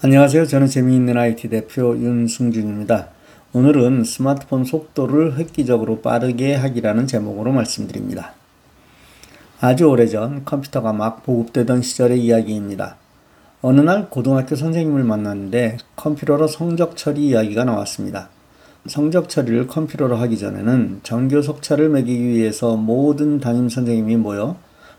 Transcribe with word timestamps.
안녕하세요. 0.00 0.46
저는 0.46 0.68
재미있는 0.68 1.18
IT 1.18 1.48
대표 1.48 1.96
윤승준입니다. 1.96 3.08
오늘은 3.52 4.04
스마트폰 4.04 4.62
속도를 4.62 5.38
획기적으로 5.38 6.02
빠르게 6.02 6.54
하기라는 6.54 7.08
제목으로 7.08 7.50
말씀드립니다. 7.50 8.32
아주 9.60 9.86
오래전 9.86 10.44
컴퓨터가 10.44 10.92
막 10.92 11.24
보급되던 11.24 11.82
시절의 11.82 12.22
이야기입니다. 12.24 12.94
어느 13.60 13.80
날 13.80 14.08
고등학교 14.08 14.54
선생님을 14.54 15.02
만났는데 15.02 15.78
컴퓨터로 15.96 16.46
성적 16.46 16.96
처리 16.96 17.26
이야기가 17.26 17.64
나왔습니다. 17.64 18.28
성적 18.86 19.28
처리를 19.28 19.66
컴퓨터로 19.66 20.14
하기 20.14 20.38
전에는 20.38 21.00
전교 21.02 21.42
속차를 21.42 21.88
매기기 21.88 22.22
위해서 22.22 22.76
모든 22.76 23.40
담임 23.40 23.68
선생님이 23.68 24.14
모여 24.14 24.58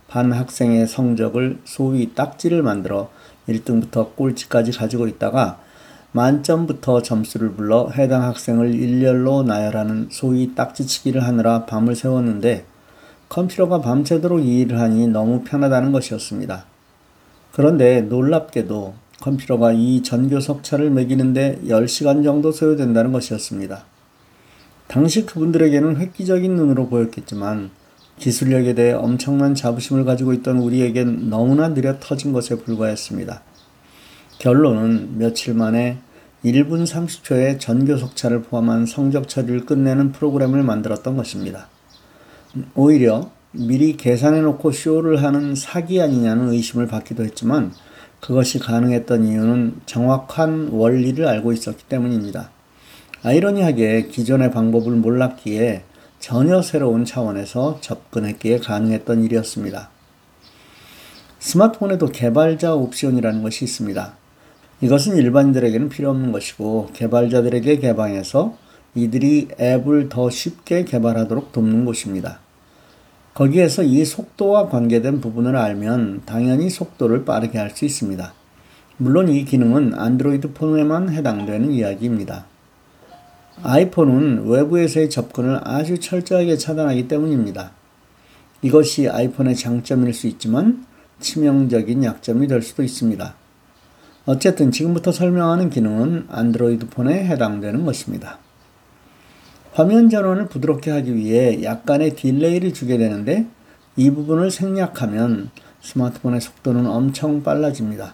반 0.09 0.33
학생의 0.33 0.87
성적을 0.87 1.59
소위 1.63 2.13
딱지를 2.15 2.63
만들어 2.63 3.09
1등부터 3.49 4.15
꼴찌까지 4.15 4.71
가지고 4.71 5.07
있다가 5.07 5.59
만점부터 6.11 7.01
점수를 7.01 7.51
불러 7.51 7.89
해당 7.89 8.23
학생을 8.23 8.73
일렬로 8.73 9.43
나열하는 9.43 10.09
소위 10.11 10.55
딱지치기를 10.55 11.23
하느라 11.23 11.65
밤을 11.65 11.95
새웠는데 11.95 12.65
컴퓨터가 13.29 13.81
밤새도록 13.81 14.43
이 14.43 14.61
일을 14.61 14.79
하니 14.79 15.07
너무 15.07 15.43
편하다는 15.43 15.91
것이었습니다. 15.91 16.65
그런데 17.51 18.01
놀랍게도 18.01 18.93
컴퓨터가 19.21 19.73
이 19.73 20.01
전교 20.01 20.39
석차를 20.39 20.89
매기는데 20.89 21.61
10시간 21.65 22.23
정도 22.23 22.51
소요된다는 22.51 23.11
것이었습니다. 23.11 23.85
당시 24.87 25.25
그분들에게는 25.25 25.97
획기적인 25.97 26.55
눈으로 26.55 26.87
보였겠지만 26.87 27.69
기술력에 28.17 28.73
대해 28.73 28.93
엄청난 28.93 29.53
자부심을 29.53 30.05
가지고 30.05 30.33
있던 30.33 30.57
우리에겐 30.57 31.29
너무나 31.29 31.73
느려 31.73 31.99
터진 31.99 32.33
것에 32.33 32.55
불과했습니다. 32.55 33.43
결론은 34.39 35.17
며칠 35.17 35.53
만에 35.53 35.97
1분 36.45 36.85
30초의 36.85 37.59
전교 37.59 37.97
속차를 37.97 38.43
포함한 38.43 38.85
성적 38.85 39.27
처리를 39.27 39.65
끝내는 39.65 40.13
프로그램을 40.13 40.63
만들었던 40.63 41.17
것입니다. 41.17 41.67
오히려 42.73 43.31
미리 43.51 43.97
계산해 43.97 44.39
놓고 44.39 44.71
쇼를 44.71 45.23
하는 45.23 45.55
사기 45.55 46.01
아니냐는 46.01 46.53
의심을 46.53 46.87
받기도 46.87 47.25
했지만 47.25 47.73
그것이 48.21 48.59
가능했던 48.59 49.25
이유는 49.25 49.81
정확한 49.85 50.69
원리를 50.69 51.27
알고 51.27 51.51
있었기 51.51 51.83
때문입니다. 51.89 52.49
아이러니하게 53.23 54.07
기존의 54.07 54.51
방법을 54.51 54.93
몰랐기에 54.93 55.83
전혀 56.19 56.61
새로운 56.61 57.03
차원에서 57.03 57.79
접근했기에 57.81 58.59
가능했던 58.59 59.21
일이었습니다. 59.21 59.89
스마트폰에도 61.39 62.07
개발자 62.07 62.75
옵션이라는 62.75 63.43
것이 63.43 63.65
있습니다. 63.65 64.18
이것은 64.81 65.17
일반인들에게는 65.17 65.89
필요 65.89 66.09
없는 66.09 66.31
것이고 66.31 66.89
개발자들에게 66.93 67.79
개방해서 67.79 68.55
이들이 68.95 69.49
앱을 69.59 70.09
더 70.09 70.29
쉽게 70.29 70.85
개발하도록 70.85 71.51
돕는 71.51 71.85
곳입니다. 71.85 72.39
거기에서 73.33 73.83
이 73.83 74.03
속도와 74.03 74.69
관계된 74.69 75.21
부분을 75.21 75.55
알면 75.55 76.23
당연히 76.25 76.69
속도를 76.69 77.25
빠르게 77.25 77.57
할 77.57 77.71
수 77.71 77.85
있습니다. 77.85 78.33
물론 78.97 79.29
이 79.29 79.45
기능은 79.45 79.93
안드로이드 79.93 80.53
폰에만 80.53 81.09
해당되는 81.09 81.71
이야기입니다. 81.71 82.45
아이폰은 83.63 84.47
외부에서의 84.47 85.09
접근을 85.09 85.59
아주 85.63 85.99
철저하게 85.99 86.57
차단하기 86.57 87.07
때문입니다. 87.07 87.71
이것이 88.61 89.07
아이폰의 89.07 89.55
장점일 89.55 90.13
수 90.13 90.27
있지만 90.27 90.85
치명적인 91.19 92.03
약점이 92.03 92.47
될 92.47 92.61
수도 92.61 92.83
있습니다. 92.83 93.35
어쨌든 94.29 94.71
지금부터 94.71 95.11
설명하는 95.11 95.71
기능은 95.71 96.27
안드로이드 96.29 96.89
폰에 96.89 97.25
해당되는 97.25 97.83
것입니다. 97.83 98.37
화면 99.71 100.07
전원을 100.07 100.49
부드럽게 100.49 100.91
하기 100.91 101.15
위해 101.15 101.63
약간의 101.63 102.15
딜레이를 102.15 102.71
주게 102.71 102.99
되는데 102.99 103.47
이 103.95 104.11
부분을 104.11 104.51
생략하면 104.51 105.49
스마트폰의 105.81 106.41
속도는 106.41 106.85
엄청 106.85 107.41
빨라집니다. 107.41 108.13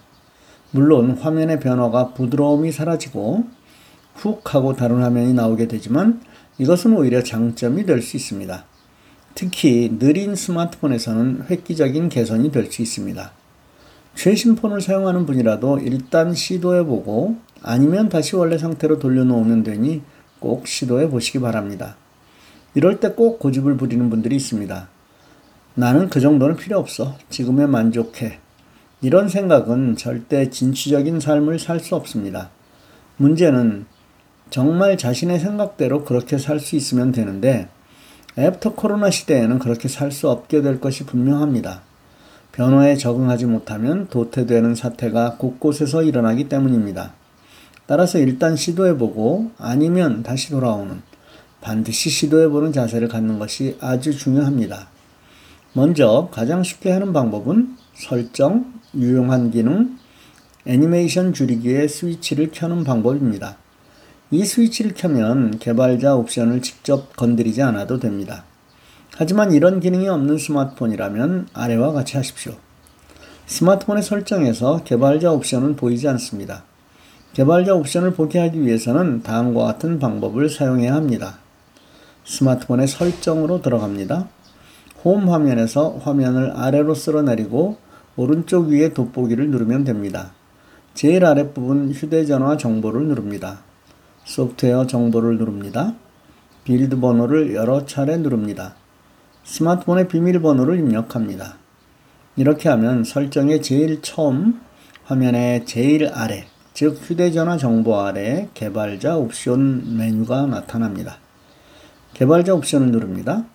물론 0.71 1.17
화면의 1.17 1.59
변화가 1.59 2.13
부드러움이 2.13 2.71
사라지고 2.71 3.43
훅 4.13 4.55
하고 4.55 4.73
다른 4.73 5.03
화면이 5.03 5.33
나오게 5.33 5.67
되지만 5.67 6.21
이것은 6.57 6.93
오히려 6.93 7.23
장점이 7.23 7.85
될 7.85 8.01
수 8.01 8.15
있습니다. 8.15 8.63
특히 9.33 9.91
느린 9.99 10.33
스마트폰에서는 10.33 11.47
획기적인 11.49 12.07
개선이 12.07 12.53
될 12.53 12.71
수 12.71 12.81
있습니다. 12.81 13.33
최신 14.15 14.55
폰을 14.55 14.81
사용하는 14.81 15.25
분이라도 15.25 15.79
일단 15.79 16.33
시도해보고 16.33 17.37
아니면 17.61 18.09
다시 18.09 18.35
원래 18.35 18.57
상태로 18.57 18.99
돌려놓으면 18.99 19.63
되니 19.63 20.01
꼭 20.39 20.67
시도해 20.67 21.09
보시기 21.09 21.39
바랍니다. 21.39 21.97
이럴 22.73 22.99
때 22.99 23.09
꼭 23.09 23.39
고집을 23.39 23.77
부리는 23.77 24.09
분들이 24.09 24.35
있습니다. 24.35 24.89
나는 25.75 26.09
그 26.09 26.19
정도는 26.19 26.55
필요 26.55 26.79
없어. 26.79 27.15
지금에 27.29 27.65
만족해. 27.65 28.39
이런 29.01 29.27
생각은 29.29 29.95
절대 29.97 30.49
진취적인 30.49 31.19
삶을 31.19 31.59
살 31.59 31.79
수 31.79 31.95
없습니다. 31.95 32.49
문제는 33.17 33.85
정말 34.49 34.97
자신의 34.97 35.39
생각대로 35.39 36.03
그렇게 36.03 36.37
살 36.37 36.59
수 36.59 36.75
있으면 36.75 37.11
되는데 37.11 37.67
after 38.37 38.75
코로나 38.75 39.09
시대에는 39.09 39.59
그렇게 39.59 39.87
살 39.87 40.11
수 40.11 40.29
없게 40.29 40.61
될 40.61 40.79
것이 40.79 41.05
분명합니다. 41.05 41.81
변화에 42.55 42.95
적응하지 42.95 43.47
못하면 43.47 44.07
도태되는 44.07 44.75
사태가 44.75 45.35
곳곳에서 45.37 46.03
일어나기 46.03 46.47
때문입니다. 46.47 47.13
따라서 47.85 48.17
일단 48.17 48.55
시도해보고 48.55 49.51
아니면 49.57 50.23
다시 50.23 50.51
돌아오는 50.51 51.01
반드시 51.59 52.09
시도해보는 52.09 52.71
자세를 52.71 53.09
갖는 53.09 53.39
것이 53.39 53.77
아주 53.81 54.17
중요합니다. 54.17 54.87
먼저 55.73 56.29
가장 56.31 56.63
쉽게 56.63 56.91
하는 56.91 57.11
방법은 57.11 57.75
설정, 57.93 58.73
유용한 58.95 59.51
기능, 59.51 59.97
애니메이션 60.65 61.33
줄이기의 61.33 61.89
스위치를 61.89 62.51
켜는 62.53 62.85
방법입니다. 62.85 63.57
이 64.31 64.45
스위치를 64.45 64.93
켜면 64.95 65.59
개발자 65.59 66.15
옵션을 66.15 66.61
직접 66.61 67.17
건드리지 67.17 67.61
않아도 67.61 67.99
됩니다. 67.99 68.45
하지만 69.17 69.53
이런 69.53 69.79
기능이 69.79 70.09
없는 70.09 70.37
스마트폰이라면 70.37 71.47
아래와 71.53 71.93
같이 71.93 72.17
하십시오. 72.17 72.55
스마트폰의 73.45 74.03
설정에서 74.03 74.83
개발자 74.83 75.31
옵션은 75.31 75.77
보이지 75.77 76.07
않습니다. 76.09 76.63
개발자 77.31 77.75
옵션을 77.75 78.13
보게 78.13 78.39
하기 78.39 78.61
위해서는 78.61 79.23
다음과 79.23 79.63
같은 79.63 79.99
방법을 79.99 80.49
사용해야 80.49 80.93
합니다. 80.93 81.39
스마트폰의 82.25 82.87
설정으로 82.87 83.61
들어갑니다. 83.61 84.27
홈 85.05 85.29
화면에서 85.29 85.97
화면을 86.01 86.51
아래로 86.51 86.93
쓸어내리고 86.93 87.77
오른쪽 88.17 88.67
위에 88.67 88.93
돋보기를 88.93 89.49
누르면 89.49 89.85
됩니다. 89.85 90.33
제일 90.93 91.25
아랫부분 91.25 91.91
휴대전화 91.91 92.57
정보를 92.57 93.07
누릅니다. 93.07 93.59
소프트웨어 94.25 94.87
정보를 94.87 95.37
누릅니다. 95.37 95.93
build 96.65 96.99
번호를 96.99 97.53
여러 97.53 97.85
차례 97.85 98.17
누릅니다. 98.17 98.75
스마트폰의 99.45 100.07
비밀번호를 100.07 100.79
입력합니다. 100.79 101.57
이렇게 102.35 102.67
하면 102.69 103.03
설정의 103.03 103.61
제일 103.61 104.01
처음 104.01 104.59
화면의 105.05 105.65
제일 105.65 106.09
아래, 106.09 106.47
즉 106.73 106.99
휴대전화 107.01 107.57
정보 107.57 107.99
아래 107.99 108.49
개발자 108.53 109.17
옵션 109.17 109.97
메뉴가 109.97 110.47
나타납니다. 110.47 111.19
개발자 112.13 112.55
옵션을 112.55 112.91
누릅니다. 112.91 113.45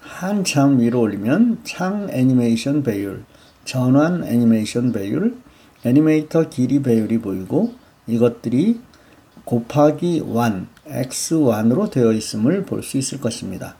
한참 0.00 0.80
위로 0.80 1.00
올리면 1.00 1.60
창 1.64 2.08
애니메이션 2.10 2.82
배율, 2.82 3.24
전환 3.64 4.24
애니메이션 4.24 4.90
배율, 4.90 5.36
애니메이터 5.84 6.48
길이 6.48 6.82
배율이 6.82 7.18
보이고 7.18 7.74
이것들이 8.06 8.80
곱하기 9.44 10.16
1, 10.16 10.24
x1으로 10.86 11.90
되어 11.90 12.12
있음을 12.12 12.64
볼 12.64 12.82
수 12.82 12.96
있을 12.96 13.20
것입니다. 13.20 13.76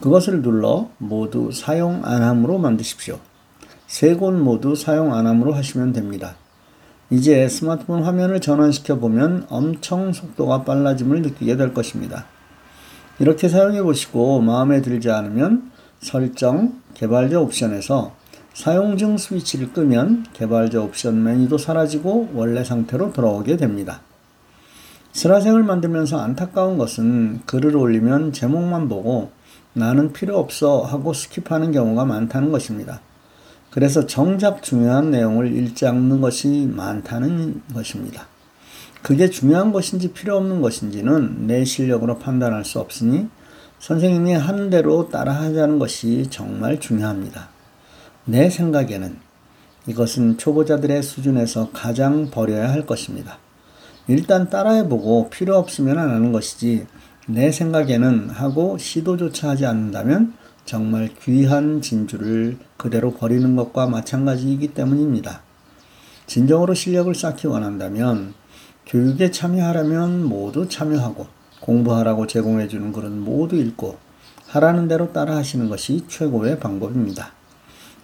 그것을 0.00 0.42
눌러 0.42 0.88
모두 0.98 1.50
사용 1.52 2.02
안함으로 2.04 2.58
만드십시오. 2.58 3.18
세 3.86 4.16
곳 4.16 4.32
모두 4.34 4.74
사용 4.74 5.14
안함으로 5.14 5.52
하시면 5.54 5.92
됩니다. 5.92 6.36
이제 7.10 7.48
스마트폰 7.48 8.02
화면을 8.02 8.40
전환시켜 8.40 8.98
보면 8.98 9.46
엄청 9.48 10.12
속도가 10.12 10.64
빨라짐을 10.64 11.22
느끼게 11.22 11.56
될 11.56 11.72
것입니다. 11.72 12.26
이렇게 13.18 13.48
사용해 13.48 13.82
보시고 13.82 14.40
마음에 14.40 14.82
들지 14.82 15.10
않으면 15.10 15.70
설정, 16.00 16.80
개발자 16.94 17.38
옵션에서 17.40 18.12
사용 18.52 18.96
중 18.96 19.16
스위치를 19.16 19.72
끄면 19.72 20.26
개발자 20.32 20.80
옵션 20.80 21.22
메뉴도 21.22 21.58
사라지고 21.58 22.30
원래 22.34 22.64
상태로 22.64 23.12
돌아오게 23.12 23.56
됩니다. 23.56 24.00
슬아생을 25.12 25.62
만들면서 25.62 26.18
안타까운 26.18 26.76
것은 26.78 27.42
글을 27.46 27.76
올리면 27.76 28.32
제목만 28.32 28.88
보고 28.88 29.30
나는 29.74 30.12
필요 30.12 30.38
없어 30.38 30.82
하고 30.82 31.12
skip하는 31.12 31.72
경우가 31.72 32.04
많다는 32.04 32.50
것입니다. 32.50 33.00
그래서 33.70 34.06
정작 34.06 34.62
중요한 34.62 35.10
내용을 35.10 35.52
않는 35.86 36.20
것이 36.20 36.70
많다는 36.72 37.62
것입니다. 37.74 38.28
그게 39.02 39.28
중요한 39.28 39.72
것인지 39.72 40.12
필요 40.12 40.36
없는 40.36 40.62
것인지는 40.62 41.46
내 41.46 41.64
실력으로 41.64 42.18
판단할 42.18 42.64
수 42.64 42.78
없으니 42.78 43.28
선생님이 43.80 44.34
하는 44.34 44.70
대로 44.70 45.10
따라 45.10 45.32
하자는 45.32 45.78
것이 45.78 46.28
정말 46.30 46.80
중요합니다. 46.80 47.48
내 48.24 48.48
생각에는 48.48 49.16
이것은 49.88 50.38
초보자들의 50.38 51.02
수준에서 51.02 51.70
가장 51.72 52.30
버려야 52.30 52.70
할 52.70 52.86
것입니다. 52.86 53.38
일단 54.06 54.48
따라해보고 54.48 55.30
필요 55.30 55.56
없으면 55.56 55.98
안 55.98 56.10
하는 56.10 56.32
것이지 56.32 56.86
내 57.26 57.50
생각에는 57.50 58.28
하고 58.30 58.76
시도조차 58.76 59.50
하지 59.50 59.64
않는다면 59.64 60.34
정말 60.66 61.08
귀한 61.22 61.80
진주를 61.80 62.58
그대로 62.76 63.14
버리는 63.14 63.56
것과 63.56 63.86
마찬가지이기 63.86 64.68
때문입니다. 64.68 65.42
진정으로 66.26 66.74
실력을 66.74 67.14
쌓기 67.14 67.46
원한다면 67.46 68.34
교육에 68.86 69.30
참여하려면 69.30 70.24
모두 70.24 70.68
참여하고 70.68 71.26
공부하라고 71.60 72.26
제공해주는 72.26 72.92
글은 72.92 73.20
모두 73.20 73.56
읽고 73.56 73.96
하라는 74.48 74.88
대로 74.88 75.12
따라 75.12 75.36
하시는 75.36 75.68
것이 75.68 76.04
최고의 76.08 76.60
방법입니다. 76.60 77.32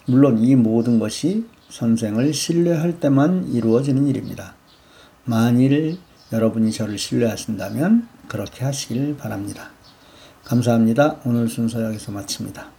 물론 0.07 0.39
이 0.39 0.57
모든 0.57 0.99
것이 0.99 1.47
선생을 1.69 2.33
신뢰할 2.33 3.01
때만 3.01 3.49
이루어지는 3.49 4.07
일입니다. 4.07 4.55
만일 5.25 5.99
여러분이 6.33 6.73
저를 6.73 6.97
신뢰하신다면 6.99 8.09
그렇게 8.31 8.65
하시길 8.65 9.17
바랍니다. 9.17 9.71
감사합니다. 10.45 11.17
오늘 11.25 11.49
순서 11.49 11.83
여기서 11.83 12.13
마칩니다. 12.13 12.71